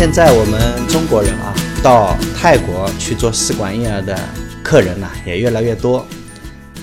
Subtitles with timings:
[0.00, 4.18] 现在我们中国人啊，到泰国去做试管婴儿的
[4.64, 6.06] 客人呢，也越来越多。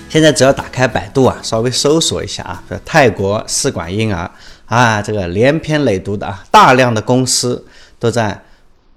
[0.08, 4.30] 现在只要打开百度啊，稍微搜索一下啊，泰国试管婴儿
[4.66, 7.66] 啊，这个连篇累牍的啊，大量的公司
[7.98, 8.40] 都在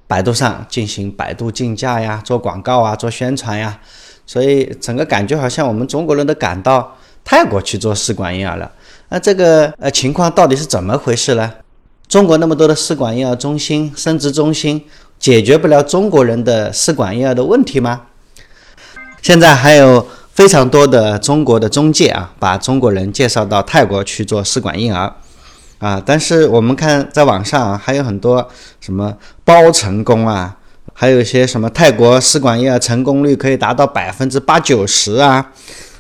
[0.06, 3.80] 百度上进行百度竞价呀，做广告啊，做宣传呀，
[4.28, 8.72] 所以整个感觉好像我们中国人都赶到泰国去做试管婴儿了。
[9.10, 11.52] 那这个呃情况到底是怎么回事呢？
[12.12, 14.84] 中国那么多的试管婴儿中心、生殖中心，
[15.18, 18.02] 解决不了中国人的试管婴儿的问题吗？
[19.22, 20.06] 现在还有。
[20.34, 25.14] 非常多的中国的中介啊，把中国人介绍到泰国去做试管婴儿，
[25.78, 28.50] 啊，但是我们看在网上还有很多
[28.80, 30.58] 什么包成功啊，
[30.94, 35.52] 还有一些什么泰国试管婴儿成功率可以达到百分之八九十啊，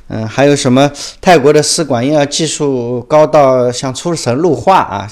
[0.07, 5.11] 嗯，还有什么泰国的试管婴儿技术高到像出神入化啊，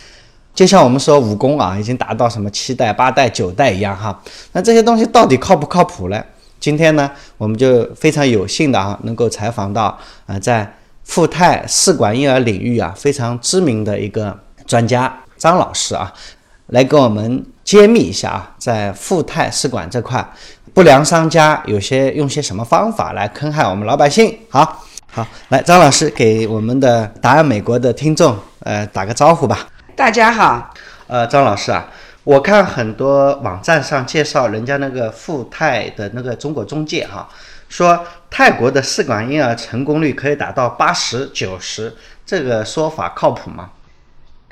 [0.59, 4.21] 就像我们说武功啊，已经达到什么七代八代九代一样哈，
[4.51, 6.21] 那这些东西到底靠不靠谱呢？
[6.59, 10.69] 今天呢，我们就非常有幸的啊，能够采访到啊，在
[11.05, 14.37] 富泰试管婴儿领域啊非常知名的一个
[14.67, 16.13] 专家张老师啊，
[16.67, 20.29] 来跟我们揭秘一下啊，在富泰试管这块，
[20.73, 24.37] 不良商家有些用些什么方法来坑害我们老百姓？
[24.49, 29.65] 好，好，来张老师给我们的答案美国的听众呃打个招呼吧。
[29.99, 30.73] 大家好，
[31.07, 31.91] 呃，张老师啊。
[32.23, 37.27] 我看很多网站上介绍人家那个富泰的那个中国中介哈，
[37.67, 41.93] 说泰国的试管婴儿成功率可以达到八十九十，
[42.25, 43.71] 这个说法靠谱吗？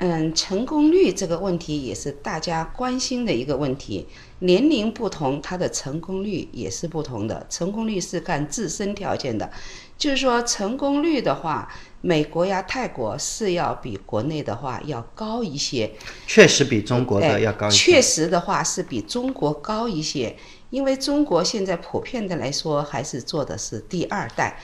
[0.00, 4.06] 嗯，成功率这个问题也是大家关心的一个问题。
[4.40, 7.46] 年龄不同，它的成功率也是不同的。
[7.48, 9.50] 成功率是看自身条件的，
[9.98, 11.68] 就是说成功率的话。
[12.00, 15.92] 美国呀，泰国是要比国内的话要高一些，
[16.28, 17.76] 确实比中国的要高一些。
[17.76, 20.36] 确实的话是比中国高一些，
[20.70, 24.60] 因为中国现在普遍的来说还是做的是第二代，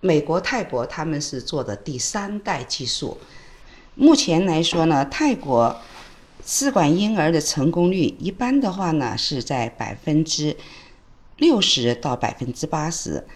[0.00, 3.18] 美国、泰国他们是做的第三代技术。
[3.94, 5.76] 目前来说呢，泰国
[6.46, 10.56] 试管婴儿的成功率一般的话呢是在百分之
[11.36, 13.26] 六十到百分之八十。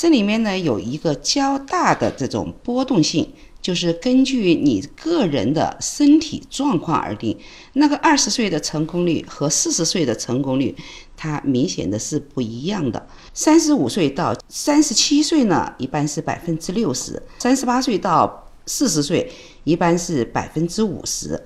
[0.00, 7.36] 这里面呢有一个较大的这种波动性，就是根据你个人的身体状况而定。
[7.74, 10.74] 那个二十岁的成功率和四十岁的成功率，
[11.18, 13.06] 它明显的是不一样的。
[13.34, 19.30] 三十五岁到三十七岁呢，一般是百分之六十；三十八岁到四十岁，
[19.64, 21.38] 一般是百分之五十。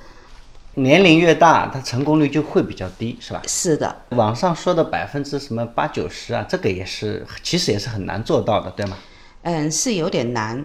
[0.76, 3.40] 年龄越大，它成功率就会比较低，是吧？
[3.46, 3.94] 是的。
[4.10, 8.96] 网上说的百分之什么八九十啊，这个也是，其实也是很难做到的，对吗？
[9.42, 10.64] 嗯，是有点难。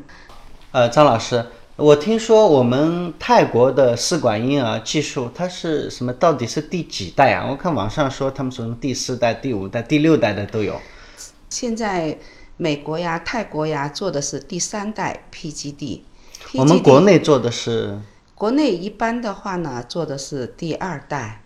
[0.71, 6.11] 呃，张老师，我听说我们泰国的试管婴儿技术，它是什么？
[6.13, 7.45] 到底是第几代啊？
[7.47, 10.79] 我看网上说他们说什么第四代、第五代、第六代的都有。
[11.49, 12.17] 现在
[12.57, 16.01] 美国呀、泰国呀做的是第三代 PGD。
[16.55, 17.99] 我们国内做的是。
[18.39, 21.44] 国内一般的话呢，做的是第二代，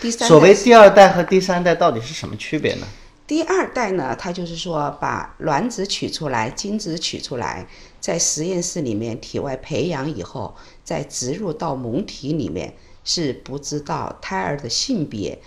[0.00, 0.26] 第三。
[0.26, 2.86] 所谓第二代和第三代到底是什么区别呢？
[3.26, 7.66] 第二代呢，它就是说把卵子取出来，精子取出来，
[8.00, 15.38] 在实验室里面体外培养以后，再植入到母体里面，是不知道胎儿的性别，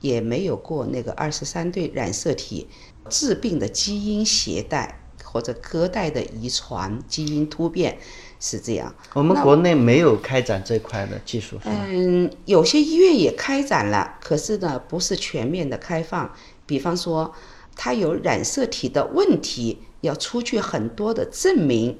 [0.00, 2.66] 也没有过那个二十三对染色体，
[3.08, 7.98] 致病的基因携带或者隔代的遗传基因突变。
[8.38, 11.58] 是这样，我们国内没有开展这块的技术。
[11.64, 16.30] 嗯，有些医院也开展了，可是呢，不是全面的开放。
[16.66, 17.32] 比方说，
[17.74, 21.98] 它有染色体的问题，要出具很多的证明，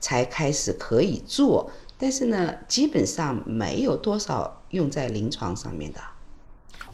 [0.00, 1.70] 才开始可以做。
[1.96, 6.00] 但是呢，基本上没有多少用在临床上面的。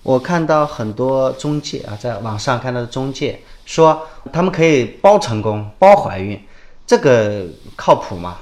[0.03, 6.39] 我看到很多中介啊，在网上看到的中介说，他们可以包成功、包怀孕，
[6.87, 8.39] 这个靠谱吗？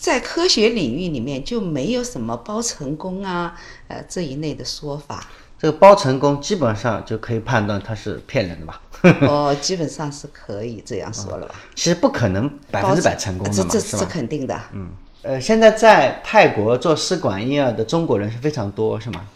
[0.00, 3.54] 在科学领域里面就没有什么包成功啊，
[3.88, 5.26] 呃这一类的说法。
[5.58, 8.80] 这个包成功基本上就可以判断它是骗人的吧？
[9.28, 11.54] 哦，基本上是可以这样说了吧？
[11.74, 14.58] 其实不可能百分之百成功的嘛，这这是肯定的。
[14.72, 14.88] 嗯，
[15.20, 19.26] 呃，现在在泰国做试管婴儿的中国人是非常多，是吗？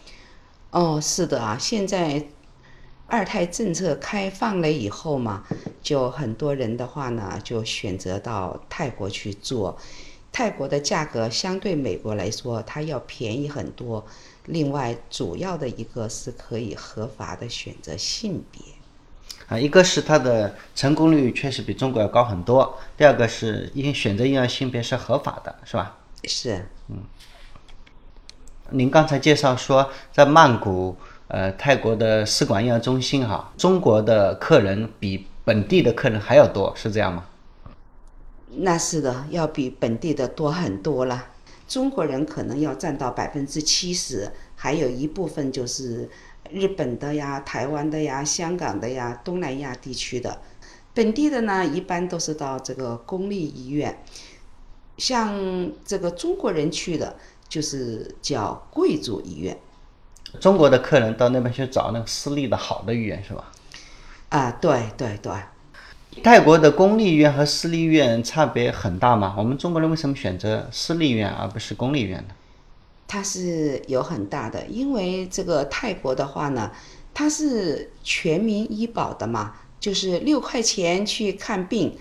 [0.70, 2.24] 哦，是的啊，现在
[3.06, 5.44] 二胎政策开放了以后嘛，
[5.82, 9.76] 就很多人的话呢，就选择到泰国去做。
[10.34, 14.04] 泰国的价格相对美国来说，它要便宜很多。
[14.46, 18.60] 另外，主要的一个是可以合法的选择性别，
[19.46, 22.76] 啊，一个是它的成功率确实比中国要高很多。
[22.96, 25.96] 第二个是因选择婴儿性别是合法的，是吧？
[26.24, 26.96] 是，嗯。
[28.70, 30.96] 您刚才介绍说，在曼谷，
[31.28, 37.24] 呃，泰国的试管婴儿中心哈，中国的客人比本地的客人还要多，是这样吗？
[38.58, 41.28] 那是的，要比本地的多很多了。
[41.66, 46.08] 中国人可能要占到百分之七十，还有一部分就是
[46.50, 50.40] 日本的呀、台湾的呀、香港的呀、东南亚地区的。
[50.92, 54.02] 本地的呢，一般都是到这个公立医院，
[54.98, 57.16] 像这个中国人去的，
[57.48, 59.58] 就是叫贵族医院。
[60.38, 63.50] 中国的客人到那边去找那个私立的好的医院是吧？
[64.28, 65.32] 啊，对对对。
[66.22, 69.34] 泰国的公立医院和私立医院差别很大吗？
[69.36, 72.34] 我们中国人为什么选择私立医院而不是公立医院呢？
[73.06, 76.70] 它是有很大的，因为这个泰国的话呢，
[77.12, 81.96] 它是全民医保的嘛，就是六块钱去看病，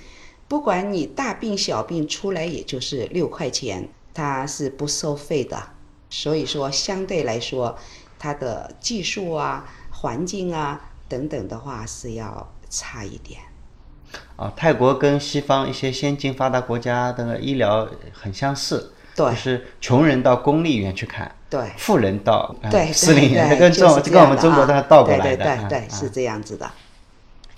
[0.48, 5.62] 不管你大病小病出来，也就是六块钱，它是不收费的。
[6.10, 7.78] 所以说，相对来说，
[8.18, 13.40] 它的技术啊、环境啊等等的话是要差一点。
[14.36, 26.70] 啊，泰国跟西方一些先进发达国家的医疗很相似，对，就是穷人到公立医院去看，对，富人到对私立医院，跟中跟我们中国的倒过来的，对对对，是这样子的。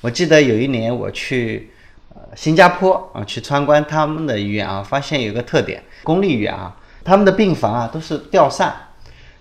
[0.02, 1.72] 我记得有一年我去
[2.14, 6.76] 呃新加坡啊，去参观他们的医院啊，发现有个特点，公立医院啊，
[7.06, 8.74] 他们的病房啊都是吊扇，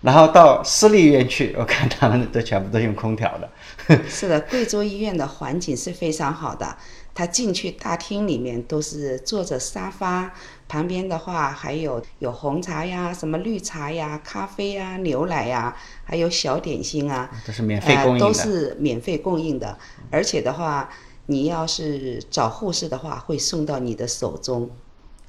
[0.03, 3.51] 然后到私立医院去，我看他们都全部都用空调的。
[4.09, 6.77] 是的，贵州医院的环境是非常好的。
[7.15, 10.33] 他进去大厅里面都是坐着沙发，
[10.67, 18.27] 旁边的话还有有红茶呀、什么绿茶呀、咖啡呀、牛奶呀，还有小点心啊，都是免费供应的。
[18.27, 19.79] 都是免费供应的，
[20.11, 20.91] 而且的话，
[21.27, 24.69] 你要是找护士的话，会送到你的手中。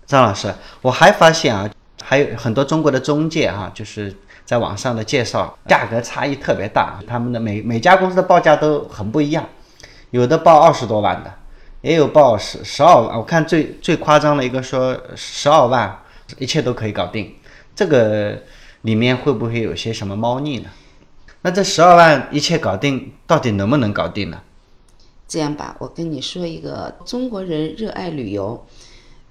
[0.07, 1.69] 张老师，我还发现啊，
[2.03, 9.47] 还有很多中国的中介啊，就是在网上的介绍，价格差异特别大，他们的每每家公司的报价都很不一样，
[10.09, 11.31] 有的报二十多万的。
[11.85, 16.01] 也有报十十二万，我看最最夸张的一个说十二万，
[16.39, 17.35] 一切都可以搞定。
[17.75, 18.41] 这个
[18.81, 20.69] 里面会不会有些什么猫腻呢？
[21.43, 24.41] 那这十二万一切搞定，到底能不能搞定呢？
[25.27, 28.65] 这样吧，我跟你说一个，中国人热爱旅游，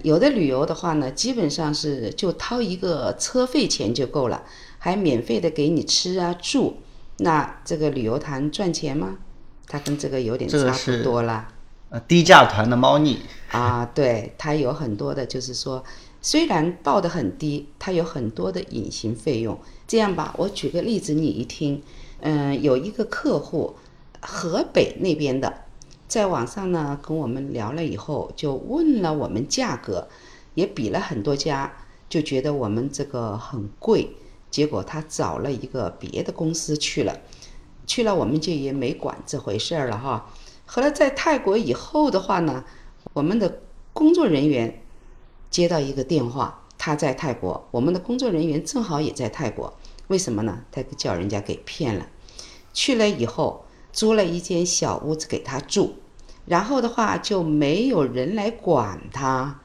[0.02, 4.44] 有的旅游的话呢，基本上是就掏一个车费钱就够了，
[4.78, 6.76] 还免费的给你吃啊住，
[7.16, 9.16] 那这个旅游团赚钱吗？
[9.66, 11.22] 它跟这个有点差不多
[12.00, 13.18] 低价团的猫腻
[13.50, 15.84] 啊，对，它有很多的，就是说，
[16.20, 19.58] 虽然报的很低，它有很多的隐形费用。
[19.86, 21.82] 这样吧，我举个例子，你一听，
[22.20, 23.76] 嗯，有一个客户，
[24.20, 25.52] 河北那边的，
[26.08, 30.08] 在网上呢跟我们聊了以后，就问了我们价格，
[30.54, 31.72] 也比了很多家，
[32.08, 34.16] 就觉得我们这个很贵，
[34.50, 37.20] 结果他找了一个别的公司去了，
[37.86, 40.30] 去了我们就也没管这回事了哈。
[40.66, 42.64] 后来在泰国以后的话呢，
[43.12, 43.60] 我们的
[43.92, 44.82] 工作人员
[45.50, 49.72] 接到一个电话，他在泰国，我们的工作人员正好也在泰国，
[50.08, 50.62] 为什么呢？
[50.72, 52.06] 他叫人家给骗了，
[52.72, 55.94] 去了以后租了一间小屋子给他住，
[56.46, 59.60] 然后的话就没有人来管他，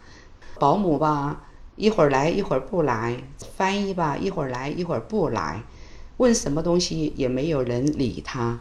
[0.60, 3.24] 保姆吧一会儿来一会儿不来，
[3.56, 5.64] 翻译吧一会儿来一会儿不来，
[6.18, 8.60] 问什么东西也没有人理他。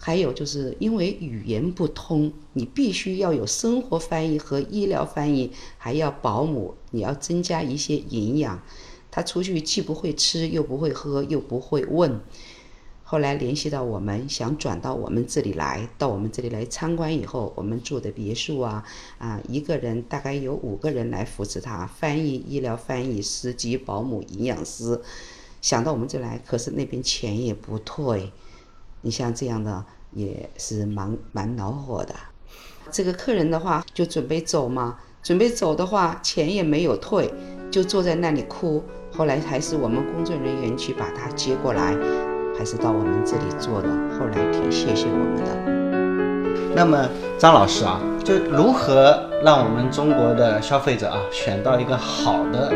[0.00, 8.62] 还有就是因为语言不通，你必须要有生活翻译和医疗翻译，还要保姆，你要增加一些营养。
[9.10, 12.20] 他出去既不会吃，又不会喝，又不会问。
[13.02, 18.84] 后来联系到我们，想转到我们这里来，到我们这里来参观以后，我们住的别墅啊，
[19.16, 25.00] 啊，一个人大概有五个人来扶持他，翻译、医疗翻译、司机、保姆、营养师。
[25.62, 28.30] 想到我们这来，可是那边钱也不退。
[29.02, 32.14] 你像这样的也是蛮蛮恼火的。
[32.90, 37.32] 这个客人的话就准备走嘛，准备走的话钱也没有退，
[37.70, 38.82] 就坐在那里哭。
[39.14, 41.96] 后来还是我们工作人员去把他接过来，
[42.56, 43.88] 还是到我们这里做的。
[44.18, 46.74] 后来挺谢谢我们的。
[46.74, 52.68] 那么张老师啊，就如何让我们中国的消费者啊选到一个好的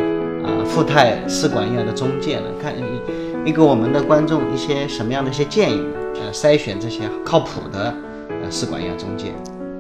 [0.43, 2.47] 啊富泰试管婴儿的中介呢？
[2.61, 3.01] 看你
[3.45, 5.83] 你给我们的观众一些什么样的一些建议？
[6.15, 7.95] 呃，筛选这些靠谱的
[8.29, 9.33] 呃试管婴儿中介。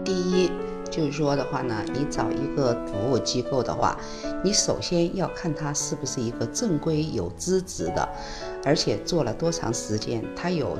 [0.04, 0.50] 第一，
[0.90, 3.96] 就是说的话呢，你找一个服务机构的话，
[4.42, 8.08] 你首先要看他是不是一个正规有资质的，
[8.64, 10.78] 而且做了多长时间，他有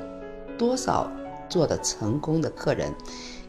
[0.58, 1.10] 多少
[1.48, 2.92] 做的成功的客人。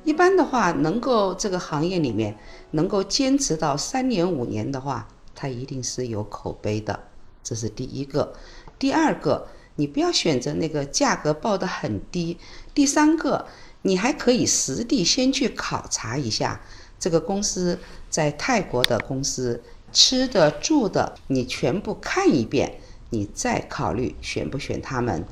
[0.03, 2.38] 一般的话，能够这个行业里面
[2.72, 7.00] 能够坚持到三年五年的话，他一定是有口碑的，
[7.41, 8.33] 这是第一个。
[8.77, 12.38] 第二个，你不要选择那个价格报得很低；
[12.74, 13.48] 第三个，
[13.82, 16.62] 你还可以实地先去考察一下
[17.00, 19.62] 这个公司在泰国的公司
[19.92, 25.25] 吃的住的，你全部看一遍，你再考虑选不选他们。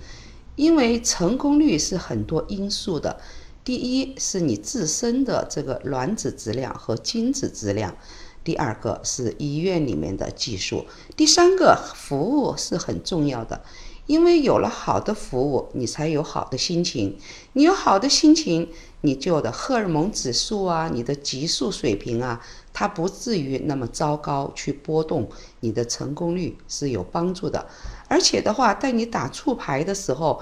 [0.56, 3.20] 因为成功率是很多因素的，
[3.64, 7.96] 第一是你自身的这个卵子质量和精子质量，
[8.44, 13.64] 第二个是医院里面的技术，第三个服务是很重要的。
[14.12, 17.18] 因为有了好的服务，你才有好的心情。
[17.54, 18.68] 你有好的心情，
[19.00, 22.42] 你就的荷尔蒙指数啊，你的激素水平啊，
[22.74, 25.30] 它不至于那么糟糕，去波动
[25.62, 27.66] 你的成功率是有帮助的。
[28.10, 30.42] 而且的话，在你打促排的时候。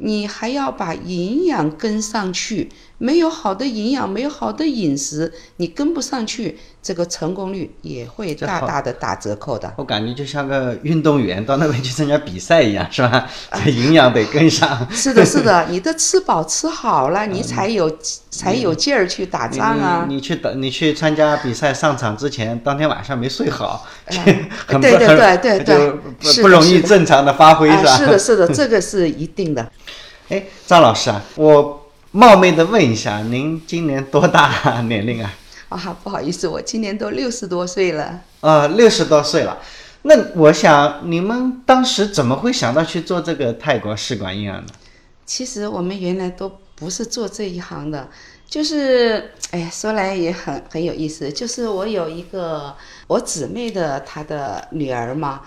[0.00, 9.72] 你还要把营养跟上去，没有好的营养，没有好的饮食，你跟不上去，这个成功率也会大大的打折扣的。
[9.76, 13.28] 我感觉就像个运动员到那边去参加比赛一样，是吧？
[13.64, 14.86] 这营养得跟上。
[14.92, 17.90] 是的，是的， 你的吃饱吃好了，你才有
[18.30, 20.06] 才有劲儿去打仗啊。
[20.08, 24.48] 你去打，你去参加比赛上场之前，当天晚上没睡好，对
[24.80, 25.90] 对对对对，
[26.20, 27.96] 不不容易正常的发挥，是吧？
[27.96, 29.68] 是的，是的，这个是一定的。
[30.28, 35.34] 哎，张老师啊，我冒昧的问一下，您今年多大年龄啊？
[35.70, 38.20] 啊，不好意思，我今年都六十多岁了。
[38.40, 39.58] 呃，六十多岁了。
[40.02, 44.66] 那我想，你们当时怎么会想到去做这个泰国试管婴儿呢？
[45.24, 48.08] 其实我们原来都不是做这一行的，
[48.46, 55.40] 就是，哎，说来也很很有意思，就是我有一个我姊妹的她的女儿嘛，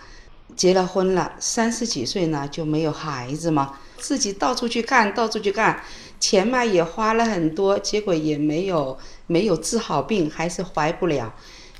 [0.55, 3.73] 结了婚了，三十几岁呢就没有孩子嘛。
[4.01, 5.81] 自己到处去干，到处去干，
[6.19, 11.33] 钱嘛也花了很多，结果也没有没有治好病，还是怀不了。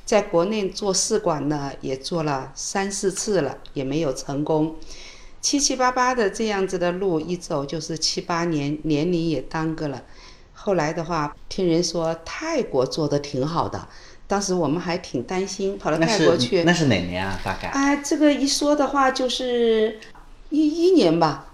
[0.06, 4.76] 在国内做试管呢，也做了三四次了，也没有成功。
[5.42, 10.04] 七七八八的这样子的路一走就是七八年，年龄也耽搁了。
[10.54, 13.88] 后来的话，听人说泰国做的挺好的，
[14.28, 16.64] 当时我们还挺担心，跑到泰国去。
[16.64, 17.40] 那是哪年啊？
[17.44, 17.70] 大概？
[17.70, 20.00] 啊，这个一说的话就是
[20.50, 21.48] 一一年吧。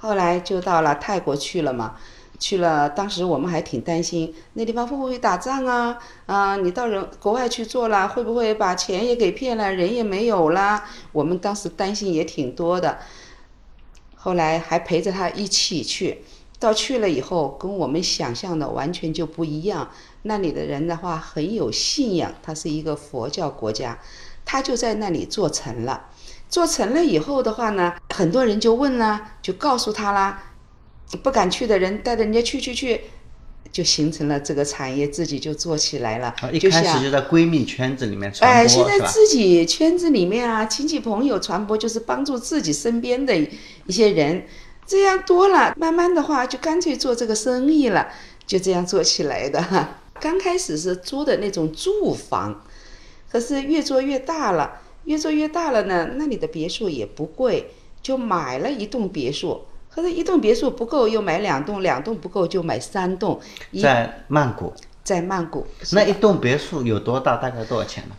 [0.00, 1.96] 后来就到了泰国去了嘛，
[2.38, 5.98] 去了，当时我们还挺担心，那地方会不会打仗啊？
[6.26, 10.84] 啊，你到人国外去做了，会不会把钱也给骗了，人也没有了？
[11.10, 12.98] 我们当时担心也挺多的。
[14.14, 16.22] 后来还陪着他一起去，
[16.60, 19.90] 到去了以后，跟我们想象的完全就不一样。
[20.22, 23.98] 那里的人的话很有信仰，他是一个佛教国家，
[24.44, 26.06] 他就在那里做成了。
[26.48, 30.42] 做成了以后的话呢，很多人就问了，就告诉他啦，
[31.22, 33.02] 不敢去的人带着人家去去去，
[33.70, 36.34] 就形成了这个产业，自己就做起来了。
[36.50, 43.36] 一开始就在闺蜜圈子里面传播，哎，现在自己圈子里面啊，亲戚朋友传播，就是帮助自己身边的
[43.86, 44.46] 一些人，
[44.86, 48.08] 这样多了，慢慢的话就干脆做这个生意了，
[48.46, 49.88] 就这样做起来的。
[50.18, 52.64] 刚开始是租的那种住房，
[53.30, 54.80] 可是越做越大了。
[55.08, 57.70] 越做越大了呢，那里的别墅也不贵，
[58.02, 59.62] 就买了一栋别墅。
[59.88, 63.40] 可是，一栋别墅不够，又买两栋，两栋不够就买三栋。
[63.80, 67.36] 在曼谷，在曼谷，那一栋别墅有多大？
[67.38, 68.14] 大概多少钱呢？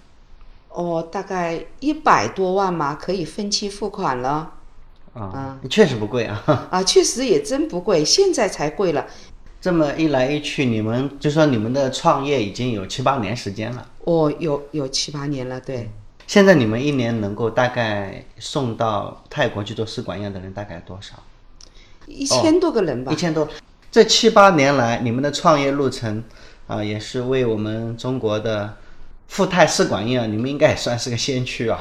[0.70, 4.56] 哦，大概一百多万嘛，可以分期付款了。
[5.14, 6.68] 啊，确实不贵啊。
[6.72, 9.06] 啊，确实也真不贵，现在才贵了。
[9.62, 13.88] 这么一来一去，你们就说你们的创业已经有七八年时间了。
[14.06, 15.88] 哦，有有七八年了，对。
[16.30, 21.16] 现在你们一年能够大概送到泰国去做试管婴儿的人大概多少？
[22.06, 23.12] 一千多个人吧。
[23.12, 23.50] 一千多，
[23.92, 26.24] 这七八年来你们的创业路程
[26.68, 28.78] 啊，也是为我们中国的
[29.28, 31.80] 富泰试管婴儿，你们应该也算是个先驱啊。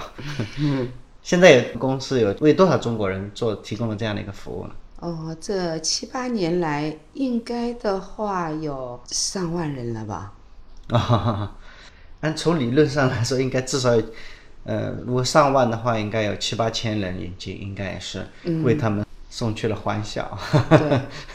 [0.58, 0.90] 嗯。
[1.22, 4.70] 现在有公司有为多少中国人做提供了这样的一个服务呢？
[5.00, 10.32] 哦，这七八年来应该的话有上万人了吧？
[10.88, 11.54] 啊，
[12.20, 13.90] 按从理论上来说，应该至少。
[14.68, 18.22] 呃，如果上万的话，应该有七八千人引进，应该也是
[18.62, 20.38] 为他们送去了欢笑。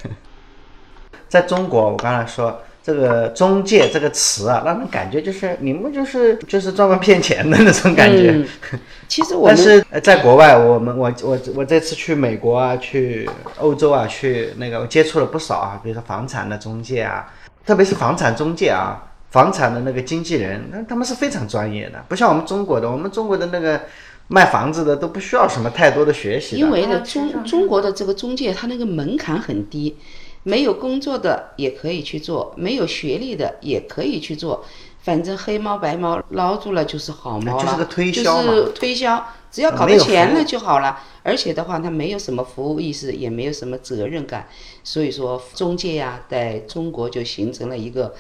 [1.28, 8.46] 在中国，我刚才说这个中介这个词啊，让人感觉就是你们就是就是专门骗钱的那种感觉。
[9.10, 17.34] 其实我但是在国外，我们我我我这次去美国啊，去欧洲啊，去那个我接触了不少啊，比如说房产的中介啊，
[17.66, 19.10] 特别是房产中介啊。
[19.34, 23.82] 房产的那个经纪人，那他们是非常专业的，不像我们中国的，我们中国的那个
[24.28, 26.56] 卖房子的都不需要什么太多的学习。
[26.58, 29.98] 因为呢，中中国的这个中介，他那个门槛很低，
[30.44, 34.64] 没有工作的也可以去做，没有学历的也可以去做，
[35.02, 41.00] 反正黑猫白猫捞住了就是好猫了，就是个推销嘛就是推销，只要搞到钱了就好了。
[41.24, 44.46] 而且的话，他没有什么服务意识，也没有什么责任感，
[44.84, 48.14] 所以说中介呀、在中国就形成了一个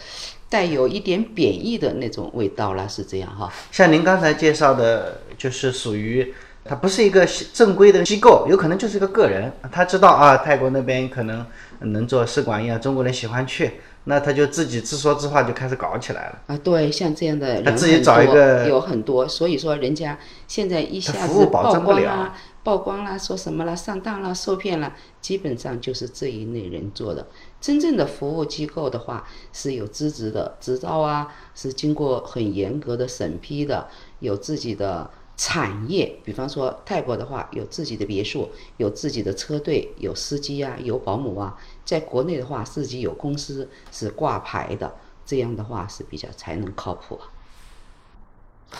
[0.53, 3.51] 带有一点贬义的那种味道了，是这样哈。
[3.71, 6.31] 像您刚才介绍的，就是属于
[6.63, 11.43] 它不是一个正规的机构，有可能就是一个个人，他知道啊，泰国那边可能
[11.79, 13.71] 能做试管婴儿，中国人喜欢去，
[14.03, 16.39] 那他就自己自说自话就开始搞起来了。
[16.45, 27.27] 啊，对，像这样的人他自己找一个有很多，所以说人家现在一下他服务子曝保证不了光啦、曝光啦，说什么了，上当了，受骗了，基本上就是这一类人做的。
[27.59, 33.89] 真正的服务机构的话，是有资质的，执照啊，是经过很严格的审批的，
[34.19, 36.17] 有自己的产业。
[36.23, 41.57] 比方说泰国的话，有自己的别墅，有自己的车队，有司机啊，有保姆啊。
[41.83, 47.19] 在国内的话，自己有公司是挂牌的，这样的话是比较才能靠谱。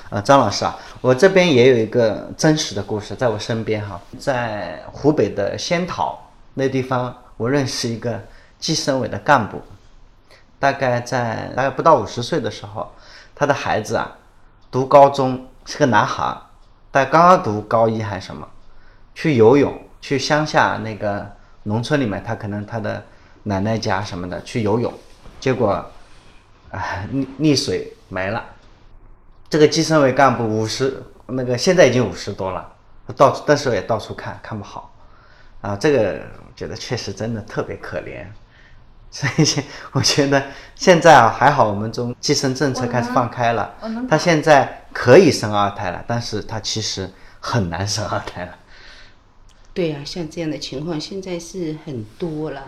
[0.10, 6.20] 呃，张老师啊，我这边也有一个真实的故事，在我身边哈，在湖北的仙桃
[6.54, 8.22] 那地方，我认识一个
[8.60, 9.62] 计生委的干部，
[10.60, 12.92] 大概在大概不到五十岁的时候，
[13.36, 14.16] 他的孩子啊，
[14.70, 16.38] 读高中是个男孩儿，
[16.92, 18.48] 但刚刚读高一还是什么，
[19.16, 21.30] 去游泳，去乡下那个
[21.64, 23.04] 农村里面，他可能他的
[23.44, 24.94] 奶奶家什么的去游泳，
[25.40, 25.72] 结果
[26.72, 28.44] 啊溺溺水没了。
[29.54, 32.74] 这个计生委干部五十，那个现在已经五十多了，
[33.16, 34.92] 到处那时候也到处看看不好，
[35.62, 38.26] 啊，这个我觉得确实真的特别可怜，
[39.12, 40.44] 所以现 我觉得
[40.74, 43.76] 现在啊还好，我们从计生政策开始放开了，
[44.10, 47.08] 他现在可以生二胎了，但是他其实
[47.40, 48.58] 很难生二胎了。
[49.72, 52.64] 对呀、像这样的情况现在是很多了。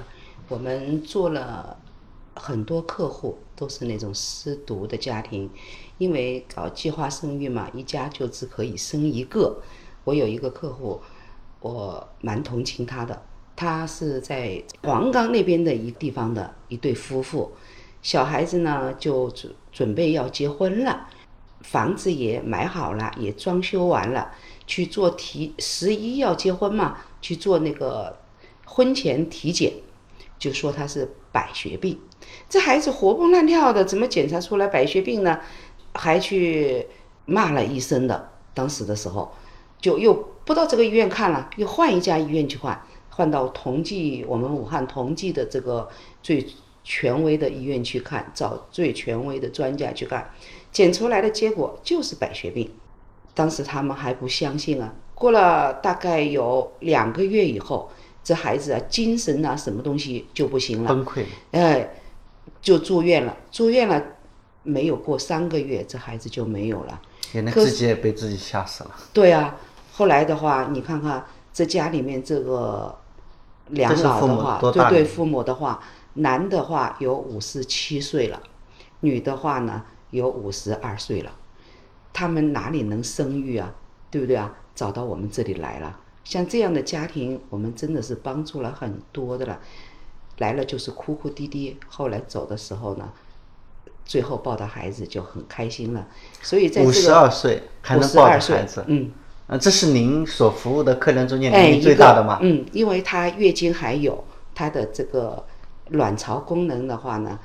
[0.48, 1.76] 我们做了
[2.36, 5.50] 很多客户都是那种失独的家庭，
[5.98, 9.62] 因为搞计划生育嘛，一家就只可以生一个。
[10.04, 11.02] 我有一个客户，
[11.60, 13.22] 我蛮同情他的，
[13.56, 17.52] 他是在黄冈那边的一地方的一对夫妇，
[18.02, 21.08] 小孩子呢就准准备要结婚了。
[21.62, 24.32] 房子也买好了，也装修完了，
[24.68, 28.16] 去做体十一要结婚嘛，去做那个
[28.66, 29.74] 婚前体检，
[30.38, 32.00] 就说他是白血病。
[32.48, 35.40] 这孩子活蹦乱跳的，怎么检查出来白血病呢？
[35.96, 36.88] 还去
[37.26, 38.30] 骂了医生的。
[38.54, 39.34] 当时的时候，
[39.82, 40.14] 就又
[40.46, 45.90] 不到这个医院看了，又换一家医院去换，换到同济我们武汉同济的这个
[46.24, 46.46] 最
[46.84, 50.32] 权威的医院去看，找最权威的专家去看。
[50.72, 52.70] 检出来的结果就是白血病，
[53.34, 54.94] 当时他们还不相信啊。
[55.14, 57.90] 过了大概有两个月以后，
[58.24, 61.90] 这孩子啊精神啊什么东西就不行了，崩溃了，哎，
[62.62, 63.36] 就住院了。
[63.52, 64.02] 住院了，
[64.66, 67.02] 没有过三个月，这孩子就没有了。
[67.32, 68.92] 也能自己也被自己吓死了。
[69.14, 69.56] 对啊，
[69.94, 72.94] 后来的话，你看看这家里面这个
[73.70, 75.82] 两老的话，对对父母的话，
[76.16, 78.42] 男的话有五十七岁了，
[79.00, 81.32] 女的话呢有五十二岁了，
[82.12, 83.74] 他们哪里能生育啊？
[84.12, 84.54] 对不对啊？
[84.74, 89.60] 找到我们这里来了，像这样的家庭，我们真的是帮助了很多的了。
[90.38, 93.10] 来了就是哭哭啼啼，后来走的时候呢，
[94.06, 96.08] 最后抱到孩子就很开心了。
[96.42, 99.12] 所以在这个五十二岁还能抱52岁着孩子，嗯，
[99.48, 102.40] 啊，这是您所服务的客人中间哎，年龄最大的吗？
[102.42, 105.46] 嗯，因为她月经还有，她的这个
[105.90, 107.40] 卵巢功能的话呢，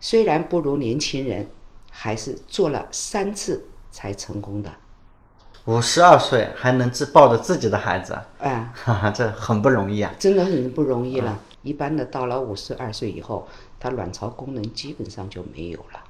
[0.00, 1.48] 虽然不如年轻人，
[1.90, 4.70] 还是做了三次才成功的。
[5.66, 10.12] 五十二岁还能自抱着自己的孩子，哎，哈哈，这很不容易啊。
[10.18, 11.40] 真的很不容易了。
[11.62, 13.48] 一般的到了五十二岁以后，
[13.80, 16.03] 她卵巢功能基本上就没有了。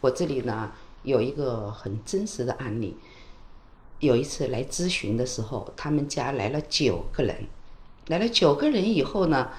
[0.00, 2.96] 我这里呢有一个很真实的案例，
[3.98, 7.46] 有一次来咨询的时候，他们家来了九个人，
[8.06, 9.50] 来了九个人以后呢，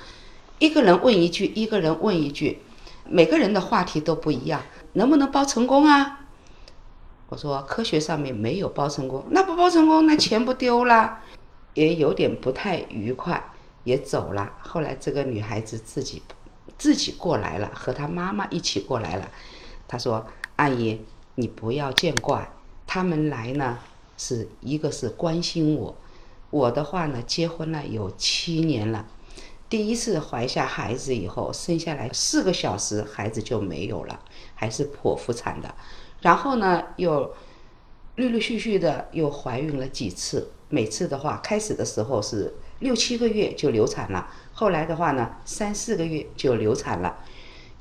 [0.59, 2.59] 一个人问一句，一个人问一句，
[3.07, 4.61] 每个人的话题都不一样，
[4.93, 6.19] 能不能包成功啊？
[7.29, 11.19] 我说科学上面没有包成功，那不包成功，那钱不丢了，
[11.75, 13.51] 也有点不太愉快，
[13.83, 14.51] 也走了。
[14.61, 16.21] 后来这个女孩子自己
[16.77, 19.31] 自己过来了，和她妈妈一起过来了。
[19.91, 20.25] 她说
[20.55, 21.01] ：“阿姨，
[21.35, 22.49] 你不要见怪，
[22.87, 23.77] 他们来呢
[24.17, 25.93] 是一个是关心我，
[26.49, 29.05] 我的话呢结婚了有七年了。”
[29.67, 34.17] 第一次怀下孩子以后，生下来四个小时孩子就没有了，
[34.55, 35.75] 还是剖腹产的。
[36.21, 37.33] 然后呢，又
[38.15, 47.17] 陆陆续续的又怀孕了几次，每次的话，开始的时候是六七个月就流产了，后来的话呢，三四个月就流产了，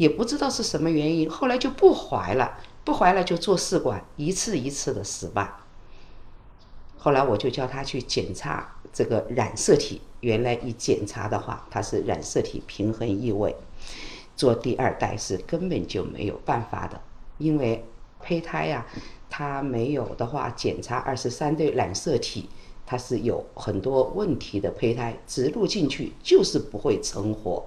[0.00, 5.52] 也不知道是什么原因，后来就不怀了，不怀了就做试管，一次一次的失败。
[6.96, 13.54] 后来我就叫他去检查这个染色体，原来一检查的话，它是染色体平衡异位，
[14.34, 16.98] 做第二代是根本就没有办法的，
[17.36, 17.84] 因为
[18.22, 18.86] 胚胎呀、
[19.28, 22.48] 它没有的话，检查二十三对染色体，
[22.86, 27.66] 它是有很多问题的胚胎，植入进去就是不会成活。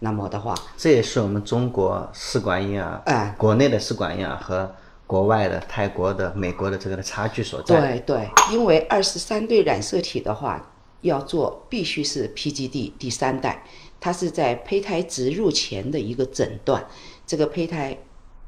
[0.00, 4.74] 那么的话，这也是我们中国试管婴儿，哎国内的试管婴儿和
[5.06, 7.80] 国外的泰国的、美国的这个的差距所在。
[7.80, 13.64] 对对，因为二十三对染色体的话，要做必须是 PGD 第三代，
[14.00, 16.86] 它是在胚胎植入前的一个诊断，
[17.26, 17.98] 这个胚胎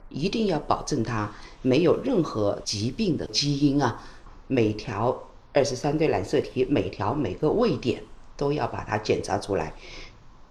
[0.08, 1.30] 一定要保证它
[1.62, 4.02] 没有任何疾病的基因啊，
[4.46, 8.02] 每条二十三对染色体每条每个位点
[8.36, 9.74] 都要把它检查出来，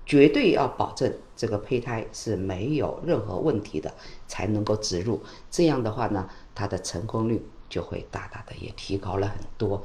[0.06, 3.94] 绝对要保证这个胚胎是没有任何问题的，
[4.28, 5.22] 才能够植入。
[5.50, 9.84] 这样的话呢，它的成功率就会大大的也提高了很多。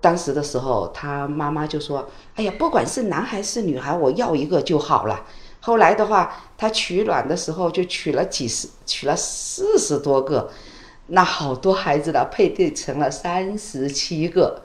[0.00, 5.26] 当时的时候，他妈妈就说：“哎呀，不管是男孩是女孩，我要一个就好了。”
[5.60, 10.50] 后来的话，他取卵的时候就取了几十，取了四十多个，
[11.08, 14.62] 那好多孩子的，配对成了三十七个。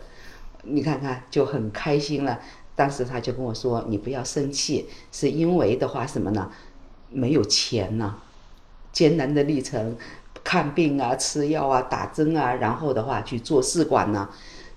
[0.63, 2.39] 你看看就很开心了。
[2.75, 6.51] 当时他就跟我说：“你不要生气，是因为的话什么呢？
[7.09, 8.17] 没有钱呢、
[8.91, 9.95] 艰难的历程，
[10.43, 14.29] 看病啊、吃药啊、打针啊，然后的话去做试管呢、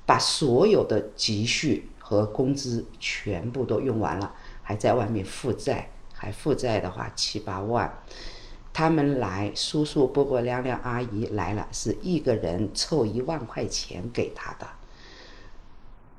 [0.07, 4.33] 把所有的积蓄和工资全部都用完了，
[4.63, 7.93] 还在外面负债，还负债的话七八万。
[8.73, 14.69] 他们来，叔叔、伯伯、娘娘、阿姨来了，是一个人凑一万块钱给他的。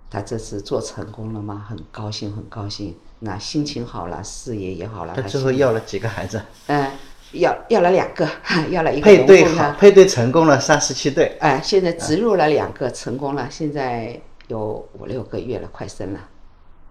[0.10, 1.65] 他这次做成功了吗？
[1.69, 2.95] 很高兴，很高兴。
[3.19, 5.13] 那心情好了，事业也好了。
[5.15, 6.41] 他最后要了几个孩子？
[6.67, 6.88] 嗯，
[7.34, 8.28] 要要了两个，
[8.72, 11.38] 要了一个配对好，配对成功了三十七对。
[11.39, 16.19] 哎，现在植入了两个，成功了，现在有五六个月了，快生了，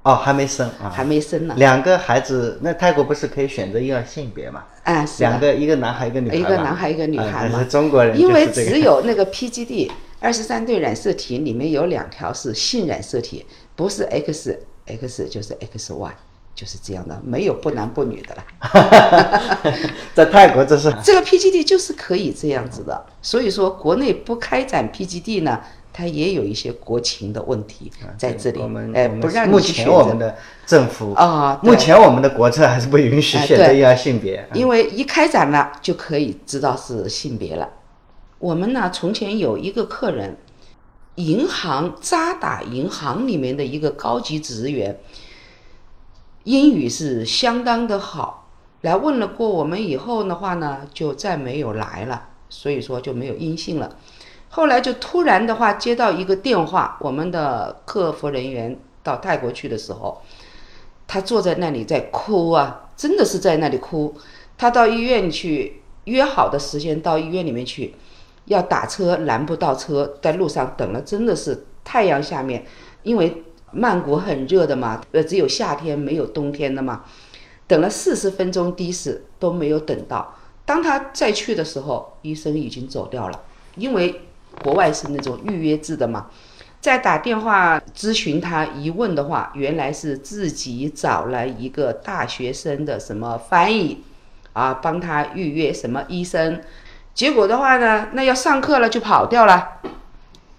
[0.03, 1.55] 哦，还没生啊，还没生呢。
[1.57, 4.65] 两个孩子，那泰国不是可以选择婴儿性别嘛？
[4.85, 6.37] 哎，是两个，一个男孩，一个女孩。
[6.37, 16.11] 一个男孩一个女啊孩嘛但是中国人因为只有那个 PGD 二十三对染色体里面有两条是性染色体，不是 X X 就是 XY，
[16.55, 18.45] 就是这样的，没有不男不女的了。
[20.15, 25.61] 在泰国这是这个 PGD 就是可以这样子的，所以说国内不开展 PGD 呢，
[25.93, 29.93] 它也有一些国情的问题在这里我们，哎，不让目前你去选择。
[29.93, 34.49] 我们的政府啊目前我们的国策还是不允许哎选择对婴儿性别。
[34.53, 37.69] 因为一开展了就可以知道是性别了。
[38.38, 40.37] 我们呢，从前有一个客人，
[41.16, 45.01] 银行渣打银行里面的一个高级职员，
[46.44, 48.48] 英语是相当的好。
[48.83, 53.96] 来问了过我们以后的话呢，就再没有来了，所以说就没有音信了。
[54.51, 60.22] 后来就突然的话接到一个电话，我们的客服人员到泰国去的时候，
[61.09, 64.14] 他坐在那里在哭啊，真的是在那里哭。
[64.57, 67.94] 他到医院去，约好的时间到医院里面去，
[68.49, 72.67] 要打车拦不到车，在路上等了，真的是太阳下面，
[73.03, 77.05] 因为曼谷很热的嘛，呃，只有夏天没有冬天的嘛，
[77.67, 80.35] 等了四十分钟的士都没有等到。
[80.65, 83.41] 当他再去的时候，医生已经走掉了，
[83.77, 84.23] 因为
[84.63, 86.27] 国外是那种预约制的嘛。
[86.81, 94.05] 再打电话咨询他一问的话，原来是自己找了一个大学生的什么翻译，
[94.53, 96.61] 啊，帮他预约什么医生，
[97.19, 99.81] 结果的话呢，那要上课了就跑掉了，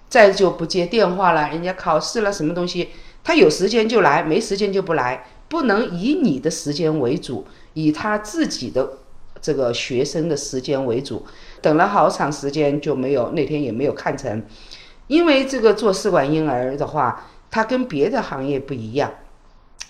[0.10, 2.90] 再就不接电话了，人家考试了什么东西，
[3.24, 8.98] 他有时间就来，没时间就不来，不能以你的时间为主，以他自己的
[9.40, 11.26] 这个学生的时间为主，
[11.62, 14.44] 等了好长时间就没有，那天也没有看成。
[15.08, 19.10] 因为这个做试管婴儿的话，它跟别的行业不一样，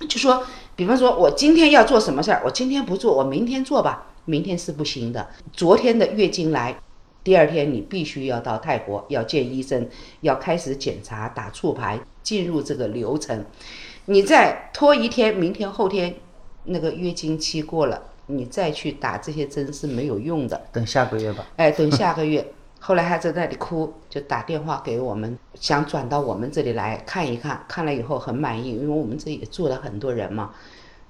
[0.08, 0.44] 就说，
[0.76, 5.28] 比方说我今天要做什么事儿，我今天不做，我明天做吧，明天是不行的。
[5.54, 6.76] 昨天的月经来，
[7.24, 9.88] 第二天你必须要到泰国，要见医生，
[10.22, 13.46] 要开始检查、打促排，进入这个流程。
[14.06, 16.16] 你再拖一天，明天后天，
[16.64, 20.60] 那个月经期过了，你再去打这些针是没有用的。
[20.72, 21.46] 等下个月吧。
[21.58, 22.54] 哎，等下个月。
[22.82, 27.62] 后来还在那里哭，就打电话给我们，想转到我们这里来看一看。
[27.68, 30.52] 看了以后很满意，因为我们这里也住了很多人嘛。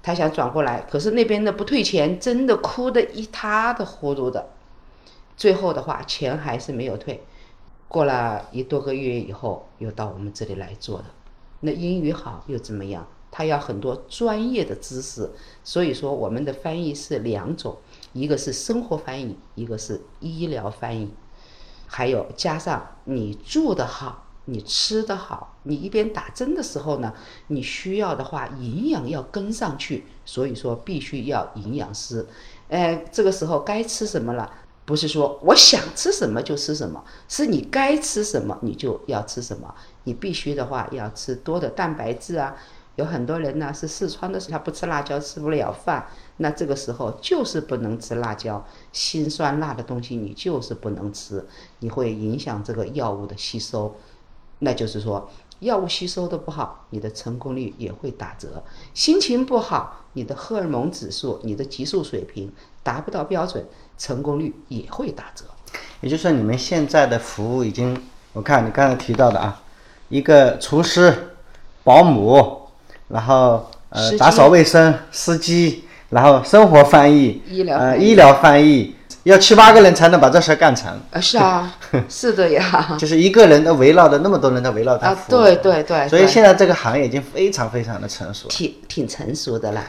[0.02, 4.50] 他想转过来，可是那边的不退钱，真的哭得一塌的糊涂的。
[5.36, 7.22] 最后的话，钱还是没有退。
[7.88, 11.04] 过了一多个月以后，又到我们这里来做的。
[11.60, 13.06] 那英语好又怎么样？
[13.30, 15.30] 他要很多专业的知识。
[15.62, 17.76] 所以说，我们的翻译是两种，
[18.12, 21.10] 一个是生活翻译，一个是医疗翻译。
[21.86, 27.12] 还有加上你住的好，你吃的好，你一边打针的时候呢，
[27.48, 32.26] 你需要的话营养要跟上去，所以说必须要营养师。
[32.68, 34.50] 呃，这个时候该吃什么了？
[34.84, 39.72] 不是说我想吃什么就吃什么，是你该吃什么你就要吃什么。
[40.04, 42.56] 你必须的话要吃多的蛋白质啊。
[42.96, 46.06] 有很多人呢是四川的他不吃辣椒吃不了饭，
[46.38, 51.46] 那这个时候就是不能吃辣椒，辛酸辣的东西你就是不能吃，
[51.78, 53.96] 你会影响这个药物的吸收。
[54.60, 58.62] 那就是说，药物吸收的不好，你的成功率也会打折。
[58.94, 62.50] 心情不好，你的荷尔蒙指数、你的激素水平
[62.82, 63.66] 达不到标准，
[63.98, 65.44] 成功率也会打折。
[66.00, 68.00] 也就是说，你们现在的服务已经，
[68.32, 69.60] 我看你刚才提到的啊，
[70.08, 71.34] 一个厨师、
[71.84, 72.58] 保姆。
[73.08, 80.90] 然后呃，打扫卫生、司机，然后生活翻译、医疗呃医疗翻译，要七八个人才能把这事干成。
[81.10, 81.76] 啊，是啊，
[82.08, 82.96] 是的呀。
[82.98, 85.08] 就是一个人都围绕着那么多人在围绕他。
[85.08, 86.08] 啊，对对对。
[86.08, 88.48] 所以现在这个行业已经非常非常的成熟。
[88.48, 89.84] 挺挺成熟的了。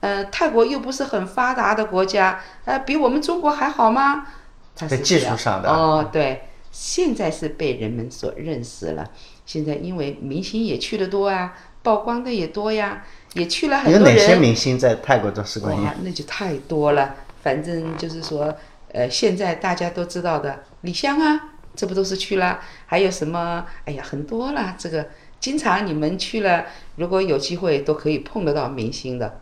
[0.00, 4.26] 呃，泰国又不是很发达的国家，呃，比我们中国还好吗？
[4.74, 5.68] 在技术上的。
[5.70, 9.08] 哦，对，现在是被人们所认识了。
[9.44, 11.54] 现在因为明星也去的多啊。
[11.82, 14.00] 曝光的也多呀，也去了很多人。
[14.02, 15.94] 有哪些明星在泰国做试管婴儿？
[16.02, 17.14] 那就太多了。
[17.46, 18.52] 反正就是说，
[18.92, 21.40] 呃，现在大家都知道的李湘啊，
[21.76, 22.58] 这不都是去了？
[22.86, 23.64] 还有什么？
[23.84, 24.74] 哎呀，很多了。
[24.76, 25.06] 这个
[25.38, 26.64] 经常你们去了，
[26.96, 29.38] 如果有机会都可以碰得到明星的。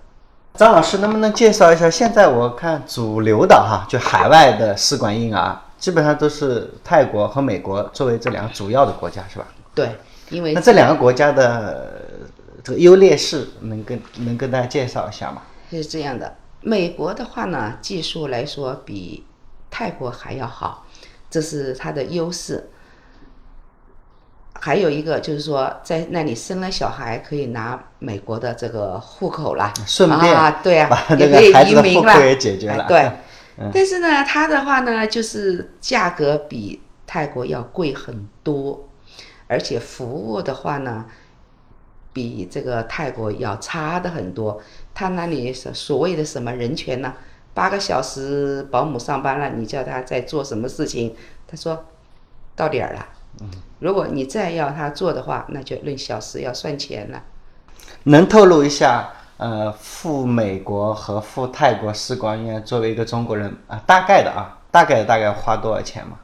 [0.53, 1.89] 张老师，能不能介绍一下？
[1.89, 9.47] 现在我看主流的哈，就海外的试管婴儿，基本上都是泰国和美国作为这两个主要的国家，是吧？
[9.75, 9.89] 对，
[10.29, 12.03] 因为那这两个国家的。
[12.63, 15.43] 这个优劣势能跟能跟大家介绍一下吗？
[15.71, 16.35] 是这样的，
[16.67, 19.23] 美国的话呢，技术来说比
[19.71, 20.87] 泰国还要好，
[21.29, 22.71] 这是它的优势。
[24.55, 32.87] 还有一个就是说，在那里生了小孩可以拿美国的这个户口了，顺便啊，对啊，也可以移民了，也解决了。
[32.89, 33.13] 对，
[33.75, 38.89] 但是呢，它的话呢，就是价格比泰国要贵很多，
[39.49, 41.05] 而且服务的话呢。
[42.15, 44.63] 比这个泰国要差的很多，
[44.95, 47.13] 他那里所所谓的什么人权呢？
[47.53, 51.15] 八个小时保姆上班了，你叫他在做什么事情？
[51.47, 51.85] 他说
[52.57, 53.07] 到点儿了。
[53.81, 57.23] 如果你再要他做的话，那就论小时要算钱了。
[58.05, 66.19] 能透露一下，呃，赴美国和赴泰国试管婴儿作为一个中国人啊，大概的啊，大概大概花多少钱吗？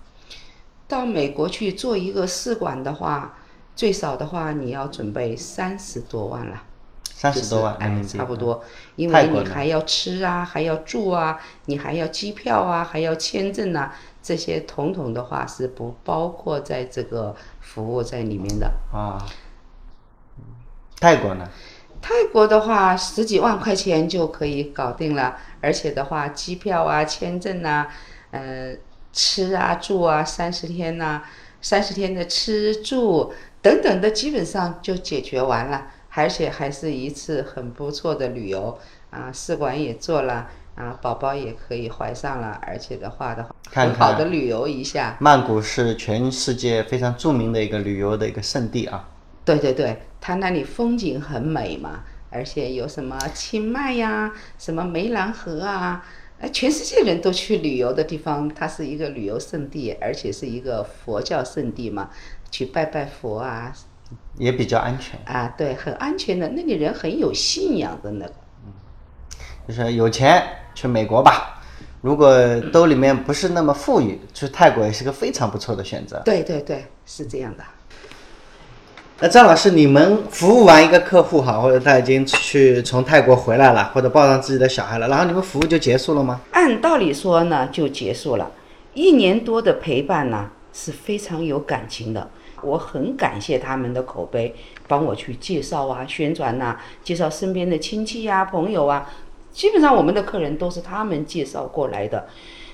[0.86, 3.36] 到美国去做一个试管的话。
[3.76, 6.62] 最少的话，你要准备三十多万了，
[7.20, 8.64] 三十多万，哎，差不多，
[8.96, 19.20] 因为你还要吃啊，还要住啊，你还要机票啊，还要签证啊，这些统统的话是不包括在这个服务在里面的啊。
[20.98, 21.46] 泰国呢？
[22.00, 27.86] 泰国的话，十几万块钱就可以搞定了，而且的话，机票啊、签证啊、
[28.30, 28.74] 呃、
[29.12, 31.22] 吃啊、住啊，三十天呐，
[31.60, 33.34] 三十天的吃住。
[33.62, 38.78] 等等的基本上就解决完了，而且还是一次很不错的旅游
[39.10, 39.30] 啊！
[39.32, 45.16] 试管也做了啊，宝宝也可以怀上了，而且的话的话，很好的旅游一下。
[45.20, 49.08] 曼谷是全世界非常著名的一个旅游的一个圣地啊！
[49.44, 56.04] 对对对，它那里风景很美嘛，而且有什么清迈呀，什么湄南河啊，
[56.40, 62.10] 哎，全世界人都去旅游的地方，它是一个旅游胜地，而且是一个佛教圣地嘛。
[62.50, 63.72] 去拜拜佛啊，
[64.36, 66.48] 也比较安全啊，对，很安全的。
[66.48, 68.32] 那里人很有信仰的那个，
[68.64, 68.72] 嗯，
[69.68, 70.42] 就是有钱
[70.74, 71.60] 去美国吧，
[72.00, 72.34] 如果
[72.72, 76.22] 兜里面不是那么富裕，去泰国也是个非常不错的选择。
[76.24, 77.64] 对对对，是这样的。
[79.22, 86.40] 那张老师，你们服务完一个客户哈，或者他已经去从泰国回来了，或者抱上自己的小孩了，然后你们服务就结束了吗？
[86.52, 88.50] 按道理说呢，就结束了。
[88.94, 92.30] 一年多的陪伴呢，是非常有感情的。
[92.62, 94.54] 我很感谢他们的口碑，
[94.88, 99.10] 帮我去介绍啊、宣传呐，介绍身边的亲戚呀、朋友啊。
[99.52, 102.28] 基本上我们的客人都是他们介绍过来的。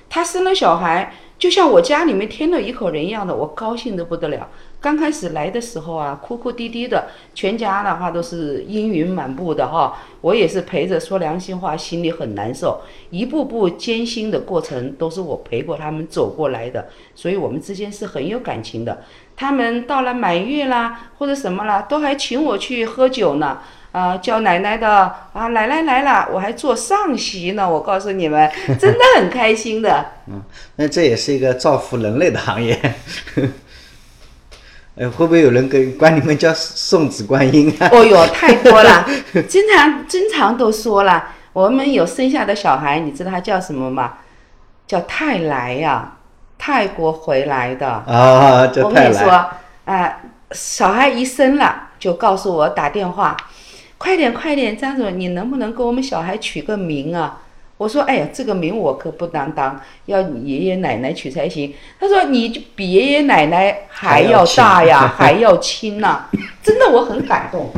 [0.09, 4.47] 他生了小孩，就像我家里面添了一口人一样的，我高兴的不得了。
[4.79, 9.97] 刚开始来的时候啊，哭哭啼啼的，全家的话都是阴云满布的哈。
[10.21, 12.79] 我也是陪着，说良心话，心里很难受。
[13.09, 19.03] 一步步艰辛的过程，都是我陪过他们走过来的，所以我们之间是很有感情的。
[19.37, 23.59] 他们到了满月啦，或者什么啦，都还请我去喝酒呢。
[23.93, 27.67] 啊，叫奶奶的啊，奶奶来了，我还做上席呢。
[27.67, 30.05] 我告诉你们， 真的很开心的。
[30.27, 30.41] 嗯，
[30.75, 32.77] 那这也是一个造福人类的行业。
[34.95, 37.89] 呃， 会不会有人跟管你们叫送子观音啊？
[37.91, 39.07] 哦哟，太多了，
[39.47, 41.29] 经常经常都说了。
[41.53, 44.17] 我们有生下的小孩，你知道他叫什么吗？
[44.85, 46.16] 叫泰来呀，
[46.57, 47.87] 泰国回来的。
[47.87, 48.69] 啊。
[48.83, 49.45] 我跟你说，
[49.85, 50.17] 啊，
[50.51, 53.35] 小孩一生了，就告诉我打电话，
[53.97, 57.41] 快点快点，张总，你能不能给我们小孩取个名啊？
[57.77, 61.71] 我说，哎呀，这个名我可不能当，要你爷爷奶奶取才行。
[61.99, 66.21] 他说，你就比爷爷奶奶还要大呀， 还要亲呐，
[66.63, 67.69] 真的我很感动。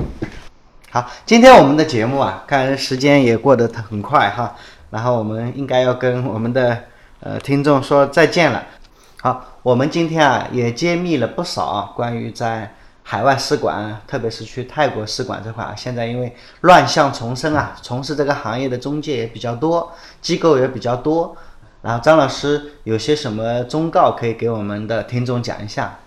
[0.89, 4.55] 好，今天我们的节目啊，看时间也过得很快哈，
[4.89, 6.85] 然后我们应该要跟我们的
[7.19, 8.65] 呃听众说再见了。
[9.21, 12.73] 好，我们今天啊也揭秘了不少关于在。
[13.01, 21.35] 海外使馆，特别是去泰国使馆这块啊，现在因为乱象丛生啊，从事这个行业的中介也比较多，机构也比较多。
[21.81, 25.97] 然后张老师有些什么忠告可以给我们的听众讲一下？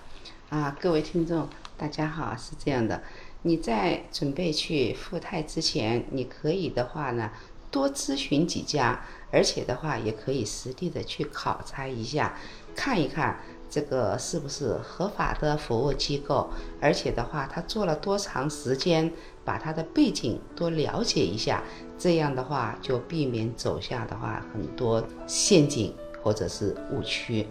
[0.50, 3.02] 啊，各位听众，大家好，是这样的，
[3.42, 7.32] 你在准备去赴泰之前，你可以的话呢，
[7.72, 9.00] 多咨询几家，
[9.32, 12.36] 而且的话也可以实地的去考察一下，
[12.76, 13.40] 看一看。
[13.70, 16.50] 这个是不是合法的服务机构？
[16.78, 19.10] 而且的话，他做了多长时间？
[19.46, 21.62] 把他的背景多了解一下，
[21.98, 27.48] 这样的话就避免走下的话很多陷阱或者是误区。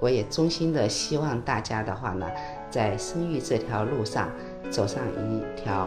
[0.00, 2.26] 我也衷心的希望大家的话呢，
[2.70, 4.30] 在生育这条路上
[4.70, 5.86] 走上一条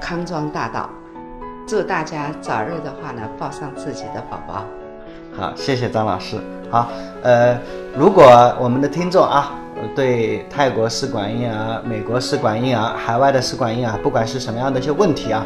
[0.00, 0.90] 康庄大道。
[1.68, 4.64] 祝大家早日的话呢，抱上自己的宝宝。
[5.36, 6.38] 好，谢谢张老师。
[6.70, 6.88] 好，
[7.22, 7.58] 呃，
[7.94, 8.24] 如果
[8.58, 9.52] 我们的听众啊，
[9.94, 15.44] 对泰国试管婴儿、美国试管婴儿、海外的试管婴儿，不管是什么样的一些问题啊，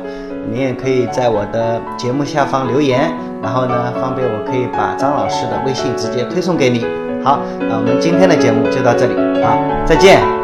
[0.49, 6.87] 你也可以在我的节目下方留言，然后呢，方便我可以把张老师的微信直接推送给你。
[7.25, 10.42] 好，那我们今天的节目就到这里，好，再见。